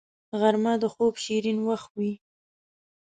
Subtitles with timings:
[0.39, 2.13] غرمه د خوب شیرین وخت وي